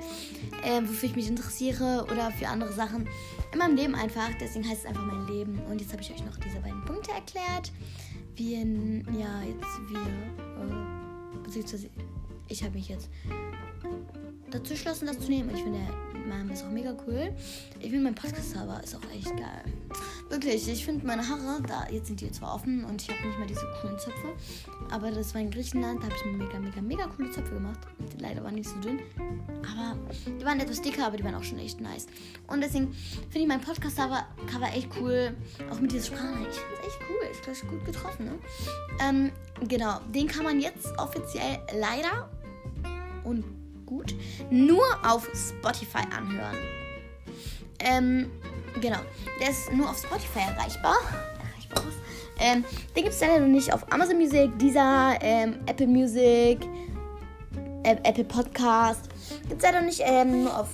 äh, 0.62 0.80
wofür 0.82 1.08
ich 1.08 1.16
mich 1.16 1.28
interessiere 1.28 2.06
oder 2.10 2.30
für 2.30 2.46
andere 2.46 2.72
Sachen 2.72 3.08
in 3.52 3.58
meinem 3.58 3.74
Leben 3.74 3.96
einfach. 3.96 4.28
Deswegen 4.40 4.66
heißt 4.68 4.82
es 4.82 4.86
einfach 4.86 5.04
mein 5.04 5.26
Leben. 5.26 5.58
Und 5.68 5.80
jetzt 5.80 5.92
habe 5.92 6.02
ich 6.02 6.12
euch 6.12 6.24
noch 6.24 6.36
diese 6.36 6.60
beiden 6.60 6.84
Punkte 6.84 7.10
erklärt. 7.10 7.72
In, 8.36 9.04
ja, 9.18 9.42
jetzt 9.42 9.80
wir, 9.88 9.98
äh, 9.98 11.42
beziehungsweise 11.42 11.90
ich 12.46 12.62
habe 12.62 12.74
mich 12.74 12.88
jetzt 12.88 13.08
dazu 14.50 14.74
entschlossen, 14.74 15.06
das 15.06 15.18
zu 15.18 15.28
nehmen. 15.28 15.50
Ich 15.50 15.62
finde, 15.62 15.80
Name 16.38 16.52
ist 16.52 16.64
auch 16.64 16.70
mega 16.70 16.94
cool. 17.06 17.32
Ich 17.78 17.90
finde, 17.90 18.04
mein 18.04 18.14
Podcast-Server 18.14 18.82
ist 18.82 18.94
auch 18.94 19.10
echt 19.14 19.30
geil. 19.36 19.64
Wirklich, 20.28 20.68
ich 20.68 20.84
finde 20.84 21.06
meine 21.06 21.26
Haare, 21.28 21.62
da, 21.66 21.86
jetzt 21.90 22.06
sind 22.06 22.20
die 22.20 22.30
zwar 22.30 22.54
offen 22.54 22.84
und 22.84 23.02
ich 23.02 23.08
habe 23.08 23.26
nicht 23.26 23.38
mal 23.38 23.46
diese 23.46 23.66
coolen 23.80 23.98
Zöpfe, 23.98 24.28
aber 24.90 25.10
das 25.10 25.34
war 25.34 25.40
in 25.40 25.50
Griechenland, 25.50 26.00
da 26.00 26.06
habe 26.06 26.14
ich 26.16 26.24
mega, 26.24 26.58
mega, 26.58 26.80
mega 26.80 27.06
coole 27.06 27.30
Zöpfe 27.30 27.54
gemacht. 27.54 27.80
Die 27.98 28.22
leider 28.22 28.42
waren 28.42 28.54
nicht 28.54 28.68
so 28.68 28.76
dünn, 28.80 29.00
aber 29.60 29.96
die 30.26 30.44
waren 30.44 30.60
etwas 30.60 30.80
dicker, 30.80 31.06
aber 31.06 31.16
die 31.16 31.24
waren 31.24 31.34
auch 31.34 31.44
schon 31.44 31.58
echt 31.58 31.80
nice. 31.80 32.06
Und 32.46 32.62
deswegen 32.62 32.92
finde 32.92 33.40
ich 33.40 33.46
mein 33.46 33.60
Podcast-Cover 33.60 34.24
echt 34.74 34.88
cool, 35.00 35.34
auch 35.70 35.80
mit 35.80 35.92
dieser 35.92 36.06
Sprache. 36.06 36.46
Ich 36.50 36.56
finde 36.56 36.74
es 36.80 36.86
echt 36.86 36.98
cool, 37.08 37.30
ist 37.30 37.42
gleich 37.42 37.60
gut 37.68 37.84
getroffen, 37.84 38.24
ne? 38.26 38.38
Ähm, 39.00 39.32
genau, 39.68 40.00
den 40.14 40.26
kann 40.28 40.44
man 40.44 40.60
jetzt 40.60 40.86
offiziell 40.98 41.58
leider 41.78 42.30
und 43.24 43.61
gut 43.92 44.14
nur 44.50 44.84
auf 45.06 45.28
Spotify 45.34 46.04
anhören. 46.16 46.56
Ähm, 47.80 48.30
genau. 48.80 48.98
Der 49.40 49.50
ist 49.50 49.72
nur 49.72 49.88
auf 49.90 49.98
Spotify 49.98 50.40
erreichbar. 50.40 50.96
Erreichbar 51.38 51.84
Ähm, 52.38 52.64
den 52.96 53.04
gibt 53.04 53.14
es 53.14 53.20
leider 53.20 53.40
noch 53.40 53.48
nicht 53.48 53.72
auf 53.72 53.90
Amazon 53.92 54.18
Music, 54.18 54.50
dieser 54.58 55.18
ähm, 55.20 55.56
Apple 55.66 55.86
Music, 55.86 56.60
äh, 57.84 57.96
Apple 58.04 58.24
Podcast. 58.24 59.08
Gibt 59.48 59.62
es 59.62 59.62
leider 59.62 59.80
nicht 59.82 60.00
ähm, 60.04 60.44
nur 60.44 60.58
auf 60.58 60.68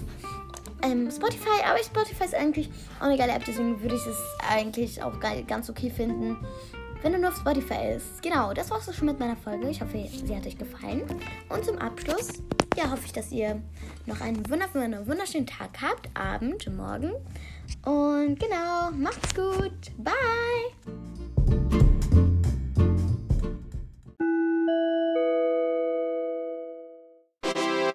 ähm, 0.83 1.11
Spotify, 1.11 1.63
aber 1.69 1.83
Spotify 1.83 2.25
ist 2.25 2.35
eigentlich 2.35 2.71
auch 3.01 3.07
eine 3.07 3.17
geile 3.17 3.33
App, 3.33 3.45
deswegen 3.45 3.81
würde 3.83 3.97
ich 3.97 4.07
es 4.07 4.17
eigentlich 4.49 5.03
auch 5.03 5.19
geil, 5.19 5.45
ganz 5.45 5.69
okay 5.69 5.91
finden, 5.91 6.37
wenn 7.03 7.13
du 7.13 7.19
nur 7.19 7.31
auf 7.31 7.37
Spotify 7.37 7.95
ist. 7.97 8.23
Genau, 8.23 8.53
das 8.53 8.71
war's 8.71 8.89
auch 8.89 8.95
schon 8.95 9.07
mit 9.07 9.19
meiner 9.19 9.37
Folge. 9.37 9.69
Ich 9.69 9.81
hoffe, 9.81 10.05
sie 10.09 10.37
hat 10.37 10.47
euch 10.47 10.59
gefallen. 10.59 11.03
Und 11.49 11.65
zum 11.65 11.79
Abschluss, 11.79 12.43
ja, 12.77 12.91
hoffe 12.91 13.03
ich, 13.07 13.13
dass 13.13 13.31
ihr 13.31 13.61
noch 14.07 14.21
einen 14.21 14.49
wunderschönen, 14.49 15.07
wunderschönen 15.07 15.47
Tag 15.47 15.71
habt, 15.81 16.09
Abend, 16.15 16.67
Morgen. 16.75 17.13
Und 17.85 18.41
genau, 18.41 18.91
macht's 18.93 19.35
gut. 19.35 19.73
Bye. 19.99 20.15